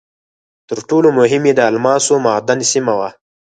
تر 0.69 0.77
ټولو 0.89 1.07
مهم 1.19 1.43
یې 1.47 1.53
د 1.57 1.61
الماسو 1.69 2.13
معدن 2.25 2.59
سیمه 2.71 2.93
وه. 2.99 3.09